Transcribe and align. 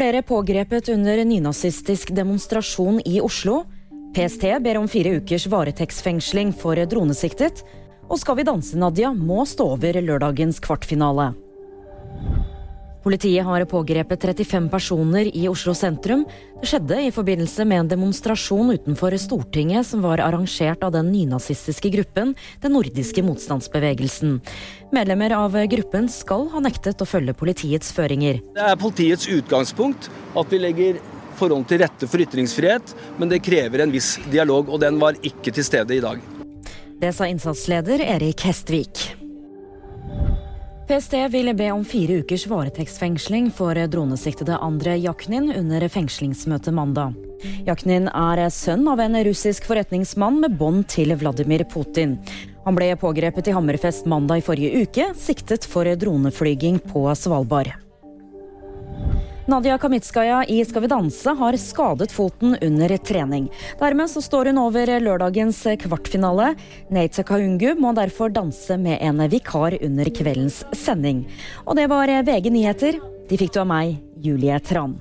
Flere 0.00 0.22
pågrepet 0.24 0.88
under 0.88 1.18
nynazistisk 1.28 2.14
demonstrasjon 2.16 3.02
i 3.04 3.18
Oslo. 3.20 3.66
PST 4.16 4.46
ber 4.64 4.78
om 4.80 4.86
fire 4.88 5.10
ukers 5.20 5.44
varetektsfengsling 5.52 6.54
for 6.56 6.80
dronesiktet. 6.88 7.60
Og 8.08 8.16
Skal 8.22 8.38
vi 8.38 8.46
danse, 8.48 8.78
Nadia, 8.80 9.10
må 9.12 9.44
stå 9.44 9.66
over 9.74 10.00
lørdagens 10.00 10.62
kvartfinale. 10.64 11.34
Politiet 13.02 13.44
har 13.44 13.64
pågrepet 13.64 14.20
35 14.22 14.68
personer 14.68 15.30
i 15.36 15.46
Oslo 15.48 15.72
sentrum. 15.74 16.26
Det 16.60 16.68
skjedde 16.68 16.98
i 17.06 17.12
forbindelse 17.14 17.64
med 17.64 17.80
en 17.80 17.88
demonstrasjon 17.94 18.74
utenfor 18.74 19.16
Stortinget 19.20 19.88
som 19.88 20.02
var 20.04 20.20
arrangert 20.20 20.84
av 20.84 20.92
den 20.92 21.08
nynazistiske 21.12 21.88
gruppen 21.94 22.34
Den 22.60 22.76
nordiske 22.76 23.22
motstandsbevegelsen. 23.24 24.40
Medlemmer 24.92 25.32
av 25.38 25.56
gruppen 25.72 26.10
skal 26.12 26.48
ha 26.52 26.60
nektet 26.60 27.00
å 27.00 27.08
følge 27.08 27.32
politiets 27.34 27.92
føringer. 27.96 28.42
Det 28.54 28.66
er 28.68 28.76
politiets 28.80 29.30
utgangspunkt 29.32 30.10
at 30.36 30.52
vi 30.52 30.60
legger 30.60 31.00
forhold 31.40 31.64
til 31.70 31.80
rette 31.80 32.08
for 32.10 32.20
ytringsfrihet, 32.20 32.92
men 33.16 33.32
det 33.32 33.40
krever 33.46 33.84
en 33.84 33.94
viss 33.94 34.18
dialog, 34.28 34.68
og 34.68 34.82
den 34.84 35.00
var 35.00 35.16
ikke 35.24 35.54
til 35.56 35.64
stede 35.64 35.96
i 35.96 36.04
dag. 36.04 36.20
Det 37.00 37.14
sa 37.16 37.30
innsatsleder 37.32 38.04
Erik 38.04 38.44
Hestvik. 38.44 39.19
PST 40.90 41.12
vil 41.30 41.52
be 41.54 41.68
om 41.70 41.84
fire 41.86 42.16
ukers 42.18 42.48
varetektsfengsling 42.50 43.44
for 43.54 43.78
dronesiktede 43.92 44.56
Andre 44.58 44.96
Jaknin 44.98 45.52
under 45.54 45.84
fengslingsmøtet 45.86 46.74
mandag. 46.74 47.12
Jaknin 47.62 48.08
er 48.10 48.42
sønn 48.50 48.88
av 48.90 48.98
en 49.04 49.14
russisk 49.22 49.68
forretningsmann 49.70 50.40
med 50.42 50.56
bånd 50.58 50.88
til 50.90 51.14
Vladimir 51.20 51.62
Putin. 51.70 52.16
Han 52.64 52.74
ble 52.74 52.88
pågrepet 52.98 53.52
i 53.52 53.54
Hammerfest 53.54 54.10
mandag 54.10 54.42
i 54.42 54.44
forrige 54.48 54.82
uke, 54.82 55.06
siktet 55.14 55.62
for 55.62 55.86
droneflyging 55.86 56.82
på 56.90 57.06
Svalbard. 57.14 57.70
Nadia 59.46 59.78
Kamitskaja 59.78 60.44
i 60.48 60.64
Skal 60.64 60.82
vi 60.82 60.88
danse 60.92 61.30
har 61.30 61.56
skadet 61.56 62.12
foten 62.12 62.56
under 62.62 62.96
trening. 62.96 63.48
Dermed 63.80 64.10
så 64.10 64.20
står 64.20 64.50
hun 64.50 64.60
over 64.60 64.92
lørdagens 65.00 65.62
kvartfinale. 65.80 66.52
Neita 66.92 67.24
Kaungu 67.26 67.74
må 67.80 67.94
derfor 67.96 68.32
danse 68.32 68.76
med 68.78 69.00
en 69.00 69.22
vikar 69.30 69.78
under 69.80 70.10
kveldens 70.10 70.64
sending. 70.76 71.24
Og 71.66 71.76
det 71.80 71.88
var 71.90 72.12
VG 72.26 72.52
nyheter. 72.52 73.00
De 73.30 73.40
fikk 73.40 73.54
du 73.56 73.62
av 73.64 73.72
meg, 73.72 73.96
Julie 74.20 74.60
Tran. 74.60 74.98